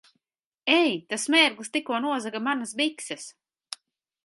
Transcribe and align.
Ei! 0.77 0.95
Tas 1.13 1.25
mērglis 1.35 1.69
tikko 1.77 2.01
nozaga 2.07 2.43
manas 2.49 2.75
bikses! 2.83 3.31